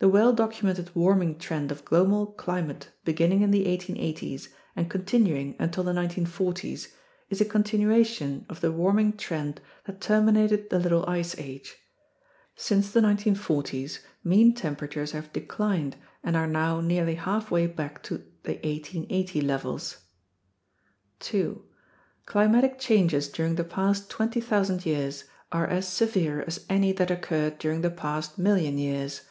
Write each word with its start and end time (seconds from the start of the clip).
The 0.00 0.08
well 0.08 0.32
documented 0.34 0.94
warming 0.96 1.38
trend 1.38 1.70
of 1.70 1.84
global 1.84 2.26
climate 2.26 2.88
beginning 3.04 3.40
in 3.40 3.52
the 3.52 3.64
1880's 3.66 4.48
and 4.76 4.90
continuing 4.90 5.54
until 5.60 5.84
the 5.84 5.92
1940's 5.92 6.88
is 7.30 7.40
a 7.40 7.44
continuation 7.46 8.44
of 8.50 8.60
the 8.60 8.72
warming 8.72 9.16
trend 9.16 9.60
that 9.86 10.00
terminated 10.00 10.68
the 10.68 10.80
Little 10.80 11.06
Ice 11.06 11.38
Age. 11.38 11.76
Since 12.56 12.90
the 12.90 13.00
1940's, 13.00 14.00
mean 14.24 14.54
temperatures 14.54 15.12
have 15.12 15.32
declined 15.32 15.96
and 16.22 16.36
are 16.36 16.48
now 16.48 16.80
nearly 16.82 17.14
halfway 17.14 17.68
back 17.68 18.02
to 18.02 18.18
the 18.42 18.54
1 18.54 18.58
880 18.64 19.40
levels. 19.40 19.98
2. 21.20 21.62
Climatic 22.26 22.78
changes 22.78 23.28
during 23.28 23.54
the 23.54 23.64
past 23.64 24.10
20,000 24.10 24.84
years 24.84 25.24
are 25.52 25.66
as 25.68 25.88
severe 25.88 26.42
as 26.46 26.66
any 26.68 26.92
that 26.92 27.10
occurred 27.10 27.58
during 27.58 27.80
the 27.80 27.90
past 27.90 28.36
million 28.36 28.76
years. 28.76 29.22